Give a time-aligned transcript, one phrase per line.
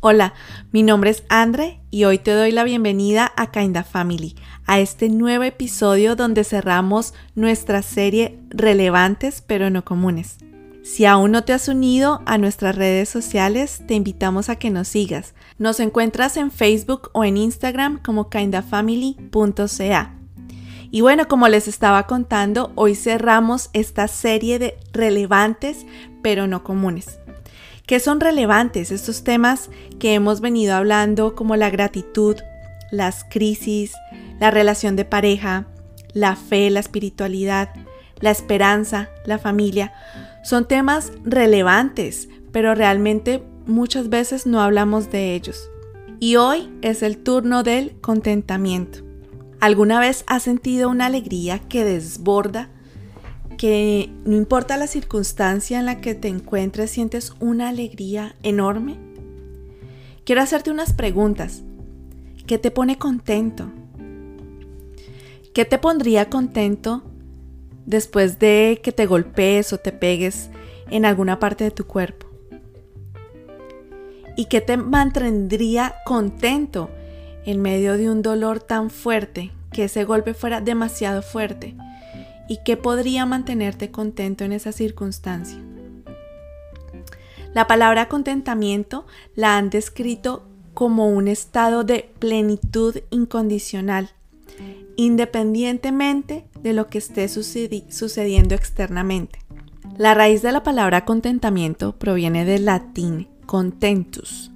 [0.00, 0.34] Hola,
[0.72, 4.36] mi nombre es Andre y hoy te doy la bienvenida a Kinda Family,
[4.66, 10.36] a este nuevo episodio donde cerramos nuestra serie Relevantes pero no comunes.
[10.84, 14.86] Si aún no te has unido a nuestras redes sociales, te invitamos a que nos
[14.86, 15.34] sigas.
[15.56, 20.14] Nos encuentras en Facebook o en Instagram como kindafamily.ca.
[20.90, 25.86] Y bueno, como les estaba contando, hoy cerramos esta serie de relevantes
[26.22, 27.18] pero no comunes.
[27.86, 32.34] ¿Qué son relevantes estos temas que hemos venido hablando como la gratitud,
[32.90, 33.92] las crisis,
[34.40, 35.68] la relación de pareja,
[36.12, 37.68] la fe, la espiritualidad,
[38.18, 39.92] la esperanza, la familia?
[40.42, 45.70] Son temas relevantes, pero realmente muchas veces no hablamos de ellos.
[46.18, 48.98] Y hoy es el turno del contentamiento.
[49.60, 52.68] ¿Alguna vez has sentido una alegría que desborda
[53.56, 58.96] que no importa la circunstancia en la que te encuentres, sientes una alegría enorme?
[60.24, 61.62] Quiero hacerte unas preguntas.
[62.46, 63.70] ¿Qué te pone contento?
[65.54, 67.02] ¿Qué te pondría contento
[67.86, 70.50] después de que te golpees o te pegues
[70.90, 72.26] en alguna parte de tu cuerpo?
[74.36, 76.90] ¿Y qué te mantendría contento
[77.46, 81.74] en medio de un dolor tan fuerte que ese golpe fuera demasiado fuerte?
[82.48, 85.58] Y qué podría mantenerte contento en esa circunstancia.
[87.54, 94.10] La palabra contentamiento la han descrito como un estado de plenitud incondicional,
[94.96, 99.38] independientemente de lo que esté sucediendo externamente.
[99.96, 104.50] La raíz de la palabra contentamiento proviene del latín contentus,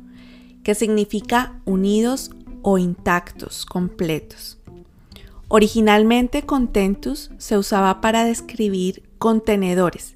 [0.62, 4.59] que significa unidos o intactos, completos.
[5.52, 10.14] Originalmente contentus se usaba para describir contenedores,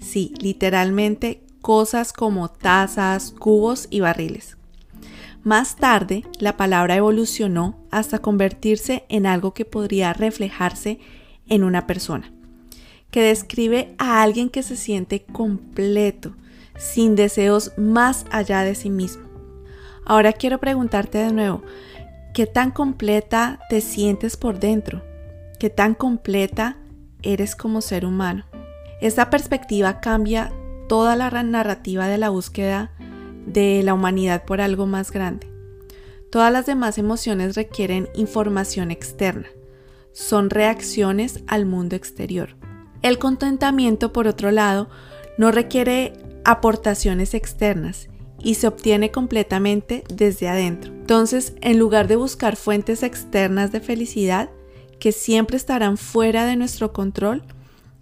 [0.00, 4.56] sí, literalmente cosas como tazas, cubos y barriles.
[5.44, 10.98] Más tarde, la palabra evolucionó hasta convertirse en algo que podría reflejarse
[11.46, 12.32] en una persona,
[13.12, 16.34] que describe a alguien que se siente completo,
[16.76, 19.22] sin deseos más allá de sí mismo.
[20.04, 21.62] Ahora quiero preguntarte de nuevo,
[22.32, 25.02] ¿Qué tan completa te sientes por dentro?
[25.58, 26.78] ¿Qué tan completa
[27.20, 28.46] eres como ser humano?
[29.02, 30.50] Esta perspectiva cambia
[30.88, 32.90] toda la narrativa de la búsqueda
[33.44, 35.46] de la humanidad por algo más grande.
[36.30, 39.48] Todas las demás emociones requieren información externa.
[40.12, 42.56] Son reacciones al mundo exterior.
[43.02, 44.88] El contentamiento, por otro lado,
[45.36, 46.14] no requiere
[46.46, 48.08] aportaciones externas
[48.42, 50.92] y se obtiene completamente desde adentro.
[50.92, 54.50] Entonces, en lugar de buscar fuentes externas de felicidad
[54.98, 57.42] que siempre estarán fuera de nuestro control,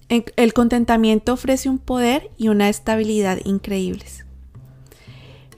[0.09, 4.27] el contentamiento ofrece un poder y una estabilidad increíbles.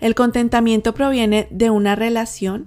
[0.00, 2.66] El contentamiento proviene de una relación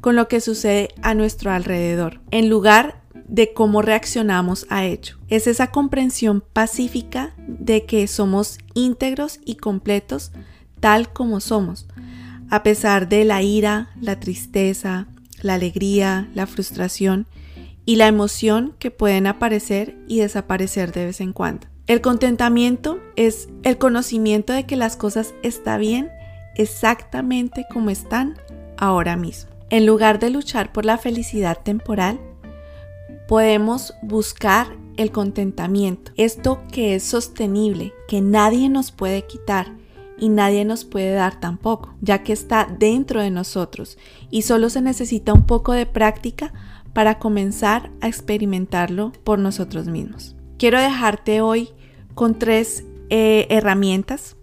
[0.00, 5.16] con lo que sucede a nuestro alrededor, en lugar de cómo reaccionamos a ello.
[5.28, 10.32] Es esa comprensión pacífica de que somos íntegros y completos
[10.80, 11.86] tal como somos,
[12.50, 15.06] a pesar de la ira, la tristeza,
[15.42, 17.26] la alegría, la frustración
[17.84, 21.66] y la emoción que pueden aparecer y desaparecer de vez en cuando.
[21.86, 26.10] El contentamiento es el conocimiento de que las cosas están bien
[26.56, 28.34] exactamente como están
[28.76, 29.50] ahora mismo.
[29.70, 32.20] En lugar de luchar por la felicidad temporal,
[33.28, 39.72] podemos buscar el contentamiento, esto que es sostenible, que nadie nos puede quitar
[40.18, 43.98] y nadie nos puede dar tampoco, ya que está dentro de nosotros
[44.30, 46.52] y solo se necesita un poco de práctica
[46.92, 50.34] para comenzar a experimentarlo por nosotros mismos.
[50.58, 51.70] Quiero dejarte hoy
[52.14, 54.36] con tres eh, herramientas,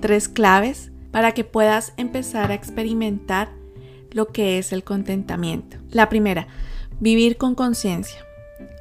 [0.00, 3.50] tres claves para que puedas empezar a experimentar
[4.12, 5.78] lo que es el contentamiento.
[5.90, 6.46] La primera,
[7.00, 8.24] vivir con conciencia.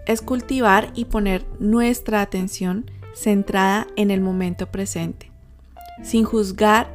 [0.05, 5.34] Es cultivar y poner nuestra atención centrada en el momento presente
[6.03, 6.89] sin juzgar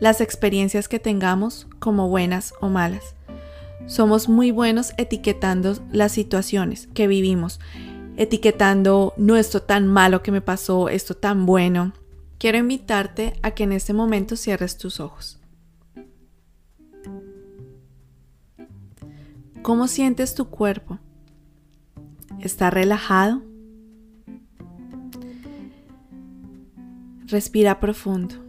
[0.00, 3.14] las experiencias que tengamos como buenas o malas.
[3.86, 7.60] Somos muy buenos etiquetando las situaciones que vivimos,
[8.16, 11.92] etiquetando no esto tan malo que me pasó, esto tan bueno.
[12.38, 15.40] Quiero invitarte a que en este momento cierres tus ojos.
[19.62, 20.98] ¿Cómo sientes tu cuerpo?
[22.40, 23.42] ¿Está relajado?
[27.26, 28.43] Respira profundo.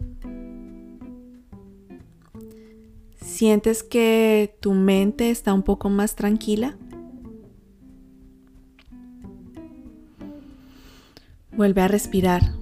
[3.36, 6.74] ¿Sientes que tu mente está un poco más tranquila?
[11.52, 12.54] Vuelve a respirar.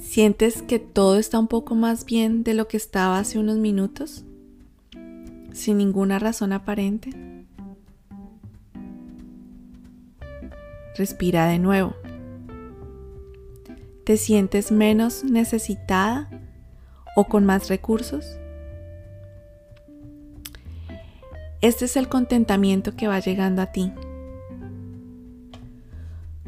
[0.00, 4.24] ¿Sientes que todo está un poco más bien de lo que estaba hace unos minutos?
[5.52, 7.10] Sin ninguna razón aparente.
[10.96, 11.94] Respira de nuevo.
[14.04, 16.30] ¿Te sientes menos necesitada
[17.16, 18.38] o con más recursos?
[21.60, 23.92] Este es el contentamiento que va llegando a ti.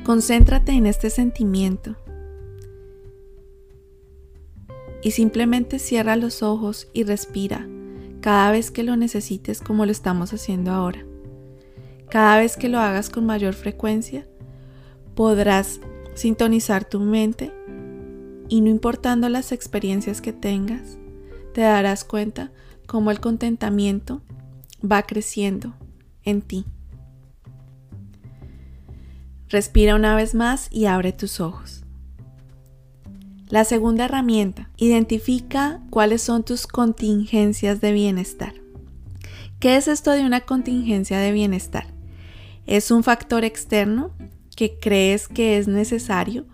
[0.05, 1.97] Concéntrate en este sentimiento
[5.03, 7.69] y simplemente cierra los ojos y respira
[8.20, 11.05] cada vez que lo necesites como lo estamos haciendo ahora.
[12.09, 14.26] Cada vez que lo hagas con mayor frecuencia,
[15.14, 15.81] podrás
[16.14, 17.53] sintonizar tu mente
[18.48, 20.98] y no importando las experiencias que tengas,
[21.54, 22.50] te darás cuenta
[22.86, 24.22] cómo el contentamiento
[24.84, 25.74] va creciendo
[26.24, 26.64] en ti.
[29.48, 31.84] Respira una vez más y abre tus ojos.
[33.48, 38.54] La segunda herramienta, identifica cuáles son tus contingencias de bienestar.
[39.60, 41.86] ¿Qué es esto de una contingencia de bienestar?
[42.66, 44.10] Es un factor externo
[44.56, 46.46] que crees que es necesario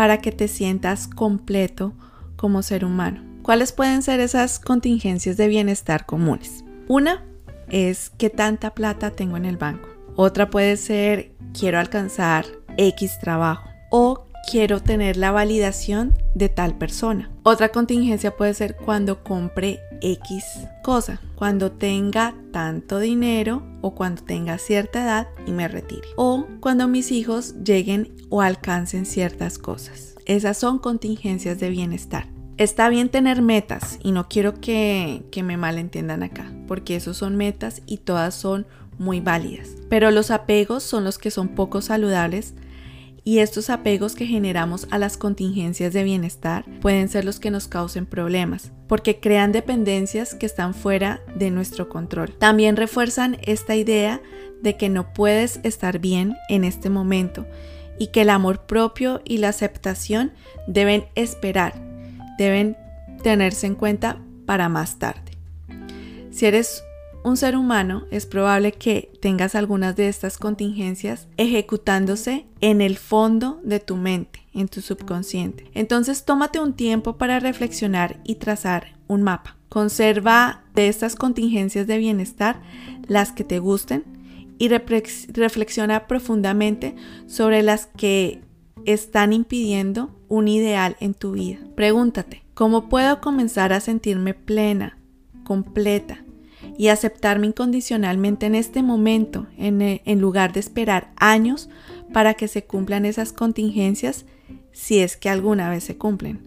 [0.00, 1.92] para que te sientas completo
[2.36, 3.22] como ser humano.
[3.42, 6.64] ¿Cuáles pueden ser esas contingencias de bienestar comunes?
[6.88, 7.22] Una
[7.68, 9.90] es qué tanta plata tengo en el banco.
[10.16, 12.46] Otra puede ser quiero alcanzar
[12.78, 17.30] X trabajo o quiero tener la validación de tal persona.
[17.42, 20.44] Otra contingencia puede ser cuando compre X
[20.82, 26.08] cosa, cuando tenga tanto dinero o cuando tenga cierta edad y me retire.
[26.16, 30.14] O cuando mis hijos lleguen o alcancen ciertas cosas.
[30.26, 32.28] Esas son contingencias de bienestar.
[32.56, 37.80] Está bien tener metas y no quiero que, me malentiendan acá, porque esos son metas
[37.86, 38.66] y todas son
[38.98, 39.70] muy válidas.
[39.88, 42.54] Pero los apegos son los que son poco saludables
[43.30, 47.68] y estos apegos que generamos a las contingencias de bienestar pueden ser los que nos
[47.68, 52.36] causen problemas, porque crean dependencias que están fuera de nuestro control.
[52.36, 54.20] También refuerzan esta idea
[54.62, 57.46] de que no puedes estar bien en este momento
[58.00, 60.32] y que el amor propio y la aceptación
[60.66, 61.74] deben esperar,
[62.36, 62.76] deben
[63.22, 65.38] tenerse en cuenta para más tarde.
[66.32, 66.82] Si eres
[67.22, 73.60] un ser humano, es probable que tengas algunas de estas contingencias ejecutándose en el fondo
[73.62, 75.70] de tu mente, en tu subconsciente.
[75.74, 79.56] Entonces tómate un tiempo para reflexionar y trazar un mapa.
[79.68, 82.60] Conserva de estas contingencias de bienestar
[83.06, 84.04] las que te gusten
[84.58, 86.94] y reflexiona profundamente
[87.26, 88.40] sobre las que
[88.84, 91.58] están impidiendo un ideal en tu vida.
[91.76, 94.98] Pregúntate, ¿cómo puedo comenzar a sentirme plena,
[95.44, 96.24] completa,
[96.80, 101.68] y aceptarme incondicionalmente en este momento, eh, en, lugar de esperar años
[102.10, 104.24] para que se cumplan esas contingencias,
[104.72, 106.40] si es que alguna vez se cumplen.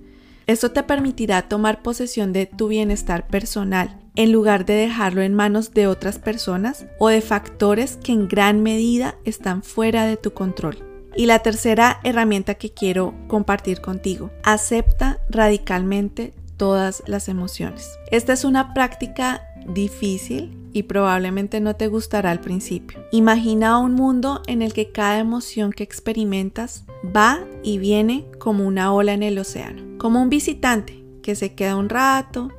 [0.48, 5.72] Esto te permitirá tomar posesión de tu bienestar personal, en lugar de dejarlo en manos
[5.76, 10.80] de otras personas o de factores que en gran medida están fuera de tu control.
[11.16, 18.00] Y la tercera herramienta que quiero compartir contigo, acepta radicalmente todas las emociones.
[18.10, 23.00] Esta es una práctica difícil y probablemente no te gustará al principio.
[23.12, 28.92] Imagina un mundo en el que cada emoción que experimentas va y viene como una
[28.92, 32.50] ola en el océano, como un visitante que se queda un rato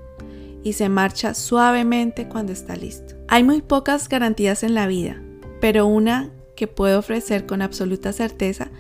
[0.63, 3.15] y se marcha suavemente cuando está listo.
[3.29, 5.21] Hay muy pocas garantías en la vida,
[5.61, 8.71] pero una que puedo ofrecer con absoluta certeza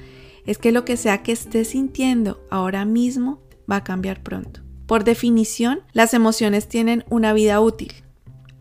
[0.46, 4.60] es que lo que sea que estés sintiendo ahora mismo va a cambiar pronto.
[4.86, 8.03] Por definición, las emociones tienen una vida útil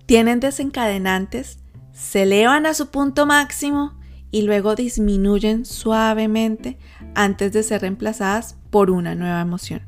[0.05, 1.59] tienen desencadenantes,
[1.91, 3.93] se elevan a su punto máximo
[4.31, 6.77] y luego disminuyen suavemente
[7.13, 9.81] antes de ser reemplazadas por una nueva emoción.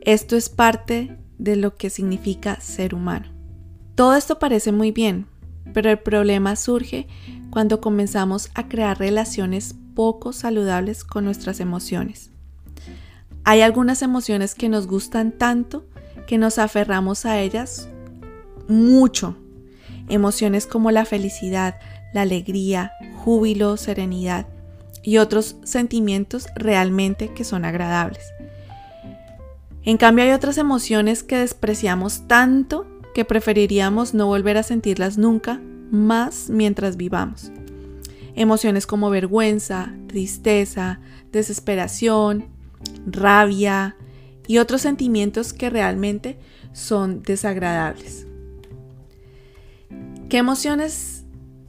[0.00, 3.26] Esto es parte de lo que significa ser humano.
[3.94, 5.26] Todo esto parece muy bien,
[5.74, 7.06] pero el problema surge
[7.50, 12.30] cuando comenzamos a crear relaciones poco saludables con nuestras emociones.
[13.44, 15.86] Hay algunas emociones que nos gustan tanto
[16.26, 17.88] que nos aferramos a ellas
[18.70, 19.36] mucho.
[20.08, 21.78] Emociones como la felicidad,
[22.14, 22.92] la alegría,
[23.24, 24.46] júbilo, serenidad
[25.02, 28.24] y otros sentimientos realmente que son agradables.
[29.84, 35.60] En cambio hay otras emociones que despreciamos tanto que preferiríamos no volver a sentirlas nunca
[35.90, 37.50] más mientras vivamos.
[38.34, 41.00] Emociones como vergüenza, tristeza,
[41.32, 42.46] desesperación,
[43.06, 43.96] rabia
[44.46, 46.38] y otros sentimientos que realmente
[46.72, 48.26] son desagradables.
[50.30, 51.24] ¿Qué emociones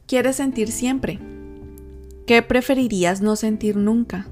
[0.06, 1.18] quieres sentir siempre?
[2.28, 4.28] ¿Qué preferirías no sentir nunca?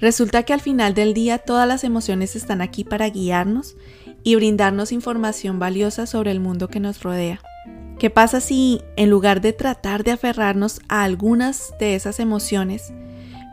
[0.00, 3.76] Resulta que al final del día todas las emociones están aquí para guiarnos
[4.22, 7.42] y brindarnos información valiosa sobre el mundo que nos rodea.
[7.98, 12.94] ¿Qué pasa si en lugar de tratar de aferrarnos a algunas de esas emociones,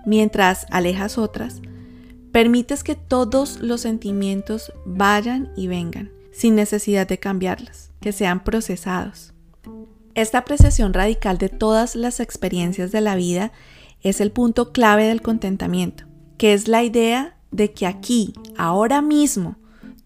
[0.06, 1.62] mientras alejas otras,
[2.32, 9.33] permites que todos los sentimientos vayan y vengan, sin necesidad de cambiarlas, que sean procesados?
[10.16, 13.52] Esta apreciación radical de todas las experiencias de la vida
[14.02, 16.06] es el punto clave del contentamiento
[16.44, 19.56] que es la idea de que aquí, ahora mismo,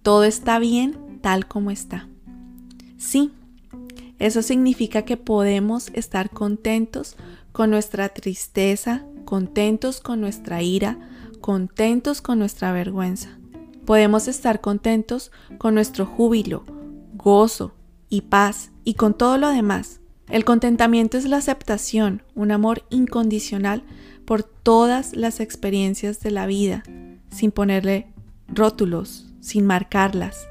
[0.03, 2.07] todo está bien tal como está.
[2.97, 3.31] Sí,
[4.19, 7.15] eso significa que podemos estar contentos
[7.51, 10.99] con nuestra tristeza, contentos con nuestra ira,
[11.41, 13.29] contentos con nuestra vergüenza.
[13.85, 16.65] Podemos estar contentos con nuestro júbilo,
[17.15, 17.73] gozo
[18.09, 19.99] y paz y con todo lo demás.
[20.29, 23.83] El contentamiento es la aceptación, un amor incondicional
[24.23, 26.83] por todas las experiencias de la vida,
[27.29, 28.07] sin ponerle
[28.47, 30.47] rótulos, sin marcarlas,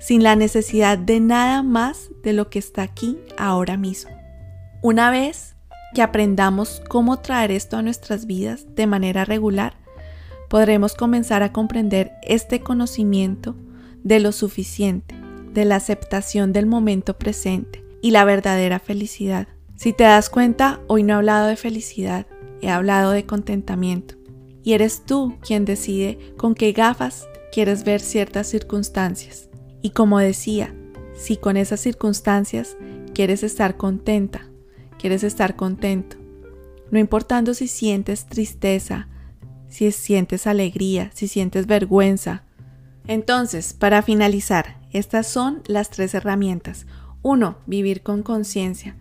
[0.00, 4.10] sin la necesidad de nada más de lo que está aquí ahora mismo.
[4.82, 5.54] Una vez
[5.94, 9.74] que aprendamos cómo traer esto a nuestras vidas de manera regular,
[10.48, 13.54] podremos comenzar a comprender este conocimiento
[14.02, 15.14] de lo suficiente,
[15.58, 19.48] de la aceptación del momento presente y la verdadera felicidad.
[19.76, 22.26] Si te das cuenta, hoy no he hablado de felicidad,
[22.62, 24.14] he hablado de contentamiento.
[24.62, 29.48] Y eres tú quien decide con qué gafas quieres ver ciertas circunstancias.
[29.82, 30.74] Y como decía,
[31.14, 32.76] si con esas circunstancias
[33.14, 34.48] quieres estar contenta,
[34.96, 36.16] quieres estar contento,
[36.92, 39.08] no importando si sientes tristeza,
[39.68, 42.44] si sientes alegría, si sientes vergüenza.
[43.06, 46.86] Entonces, para finalizar, estas son las tres herramientas.
[47.22, 48.96] Uno, vivir con conciencia,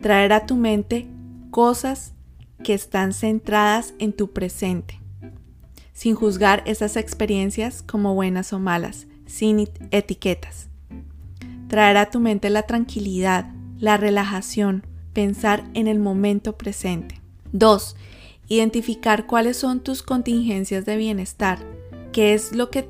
[0.00, 1.08] traer a tu mente
[1.50, 2.14] cosas
[2.62, 5.00] que están centradas en tu presente,
[5.92, 10.68] sin juzgar esas experiencias como buenas o malas, sin etiquetas.
[11.68, 17.20] Traer a tu mente la tranquilidad, la relajación, pensar en el momento presente.
[17.52, 17.96] 2.
[18.48, 21.58] Identificar cuáles son tus contingencias de bienestar,
[22.12, 22.88] qué es lo que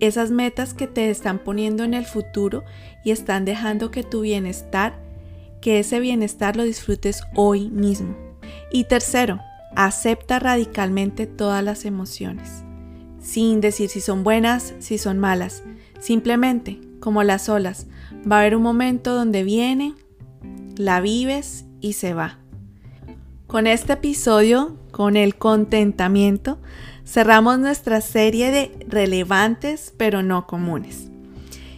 [0.00, 2.64] esas metas que te están poniendo en el futuro
[3.04, 4.94] y están dejando que tu bienestar,
[5.60, 8.16] que ese bienestar lo disfrutes hoy mismo.
[8.72, 9.40] Y tercero,
[9.76, 12.64] acepta radicalmente todas las emociones,
[13.20, 15.62] sin decir si son buenas, si son malas.
[16.00, 17.86] Simplemente, como las olas,
[18.30, 19.94] va a haber un momento donde viene,
[20.76, 22.38] la vives y se va.
[23.46, 26.58] Con este episodio, con el contentamiento,
[27.04, 31.08] cerramos nuestra serie de relevantes pero no comunes.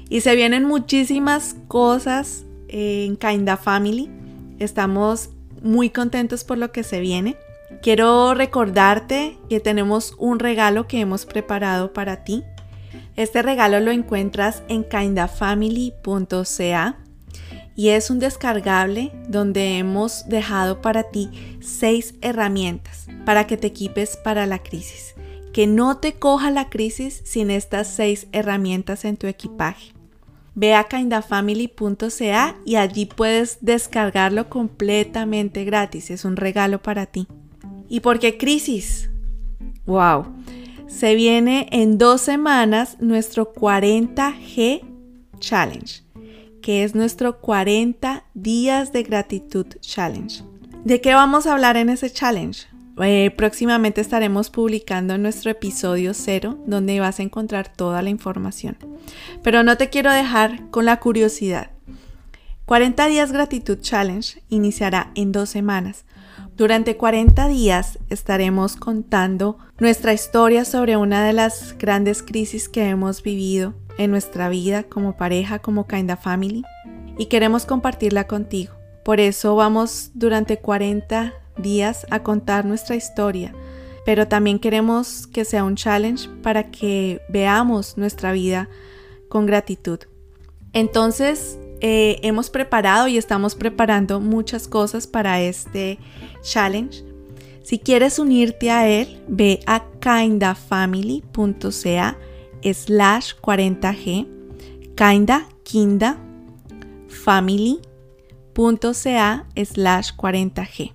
[0.08, 4.10] Y se vienen muchísimas cosas en Kinda Family.
[4.58, 5.30] Estamos
[5.62, 7.36] muy contentos por lo que se viene.
[7.80, 12.44] Quiero recordarte que tenemos un regalo que hemos preparado para ti.
[13.16, 16.98] Este regalo lo encuentras en kindafamily.ca
[17.74, 24.16] y es un descargable donde hemos dejado para ti seis herramientas para que te equipes
[24.16, 25.14] para la crisis.
[25.52, 29.92] Que no te coja la crisis sin estas seis herramientas en tu equipaje.
[30.54, 36.10] Ve a kindafamily.ca y allí puedes descargarlo completamente gratis.
[36.10, 37.26] Es un regalo para ti.
[37.88, 39.10] ¿Y por qué crisis?
[39.86, 40.26] ¡Wow!
[40.86, 44.82] Se viene en dos semanas nuestro 40G
[45.38, 46.01] Challenge,
[46.62, 50.42] que es nuestro 40 días de gratitud challenge.
[50.84, 52.66] ¿De qué vamos a hablar en ese challenge?
[53.02, 58.76] Eh, próximamente estaremos publicando nuestro episodio cero, donde vas a encontrar toda la información.
[59.42, 61.70] Pero no te quiero dejar con la curiosidad.
[62.66, 66.04] 40 días gratitud challenge iniciará en dos semanas.
[66.56, 73.22] Durante 40 días estaremos contando nuestra historia sobre una de las grandes crisis que hemos
[73.22, 76.64] vivido en nuestra vida como pareja, como Kinda Family,
[77.18, 78.72] y queremos compartirla contigo.
[79.04, 83.54] Por eso vamos durante 40 días a contar nuestra historia,
[84.04, 88.68] pero también queremos que sea un challenge para que veamos nuestra vida
[89.28, 89.98] con gratitud.
[90.72, 95.98] Entonces, eh, hemos preparado y estamos preparando muchas cosas para este
[96.42, 97.04] challenge.
[97.62, 102.16] Si quieres unirte a él, ve a kindafamily.ca
[102.62, 104.26] slash 40g,
[104.96, 106.18] kinda, kinda,
[107.08, 108.26] family.ca
[109.56, 110.92] slash 40g.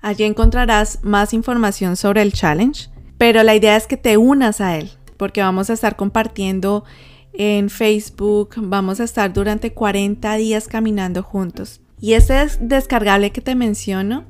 [0.00, 2.88] Allí encontrarás más información sobre el challenge,
[3.18, 6.84] pero la idea es que te unas a él, porque vamos a estar compartiendo
[7.32, 11.80] en Facebook, vamos a estar durante 40 días caminando juntos.
[12.00, 14.24] Y este descargable que te menciono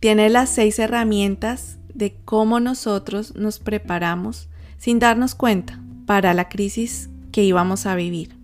[0.00, 4.48] tiene las seis herramientas de cómo nosotros nos preparamos
[4.78, 5.78] sin darnos cuenta
[6.12, 8.36] para la crisis que íbamos a vivir.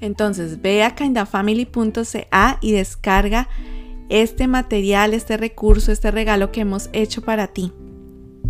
[0.00, 3.48] Entonces ve a kindafamily.ca y descarga
[4.08, 7.72] este material, este recurso, este regalo que hemos hecho para ti.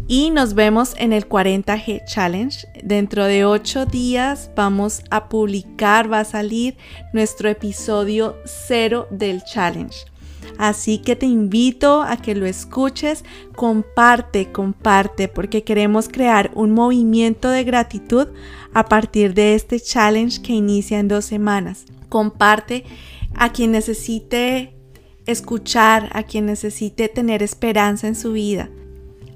[0.08, 2.68] Y nos vemos en el 40G Challenge.
[2.82, 6.76] Dentro de 8 días vamos a publicar, va a salir
[7.14, 10.04] nuestro episodio cero del challenge.
[10.58, 13.24] Así que te invito a que lo escuches,
[13.54, 18.28] comparte, comparte, porque queremos crear un movimiento de gratitud
[18.72, 21.86] a partir de este challenge que inicia en dos semanas.
[22.08, 22.84] Comparte
[23.34, 24.76] a quien necesite
[25.26, 28.68] escuchar, a quien necesite tener esperanza en su vida.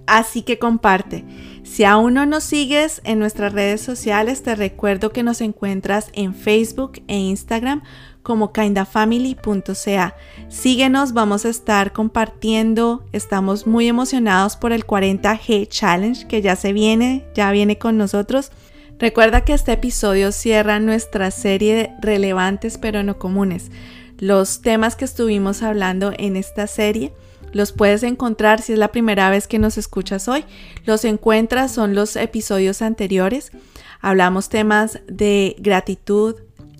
[0.08, 1.22] Así que comparte.
[1.62, 6.34] Si aún no nos sigues en nuestras redes sociales, te recuerdo que nos encuentras en
[6.34, 7.82] Facebook e Instagram
[8.22, 10.16] como kindafamily.ca.
[10.48, 13.04] Síguenos, vamos a estar compartiendo.
[13.12, 18.50] Estamos muy emocionados por el 40G Challenge que ya se viene, ya viene con nosotros.
[18.98, 23.70] Recuerda que este episodio cierra nuestra serie de relevantes pero no comunes.
[24.16, 27.12] Los temas que estuvimos hablando en esta serie
[27.52, 30.44] los puedes encontrar si es la primera vez que nos escuchas hoy.
[30.84, 33.52] Los encuentras, son los episodios anteriores.
[34.00, 36.36] Hablamos temas de gratitud,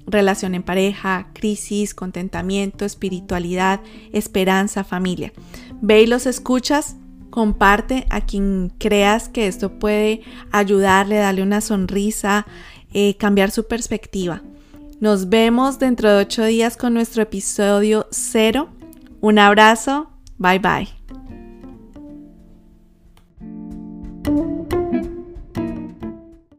[0.06, 3.80] relación en pareja, crisis, contentamiento, espiritualidad,
[4.12, 5.32] esperanza, familia.
[5.80, 6.96] Ve y los escuchas,
[7.30, 12.46] comparte a quien creas que esto puede ayudarle, darle una sonrisa,
[12.92, 14.42] eh, cambiar su perspectiva.
[15.00, 18.68] Nos vemos dentro de ocho días con nuestro episodio cero.
[19.20, 20.97] Un abrazo Bye bye.